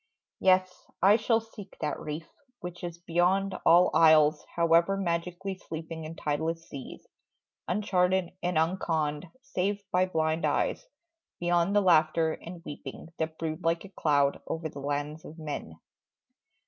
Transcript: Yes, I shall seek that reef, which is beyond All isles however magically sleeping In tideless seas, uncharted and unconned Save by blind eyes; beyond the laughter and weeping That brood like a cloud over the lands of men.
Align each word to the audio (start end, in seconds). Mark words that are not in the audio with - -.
Yes, 0.39 0.89
I 1.03 1.15
shall 1.17 1.39
seek 1.41 1.77
that 1.79 1.99
reef, 1.99 2.27
which 2.59 2.83
is 2.83 2.97
beyond 2.97 3.53
All 3.63 3.91
isles 3.93 4.43
however 4.55 4.97
magically 4.97 5.53
sleeping 5.59 6.05
In 6.05 6.15
tideless 6.15 6.67
seas, 6.67 7.05
uncharted 7.67 8.31
and 8.41 8.57
unconned 8.57 9.27
Save 9.43 9.83
by 9.91 10.07
blind 10.07 10.43
eyes; 10.43 10.87
beyond 11.39 11.75
the 11.75 11.81
laughter 11.81 12.31
and 12.33 12.65
weeping 12.65 13.09
That 13.19 13.37
brood 13.37 13.63
like 13.63 13.85
a 13.85 13.89
cloud 13.89 14.41
over 14.47 14.69
the 14.69 14.79
lands 14.79 15.23
of 15.23 15.37
men. 15.37 15.79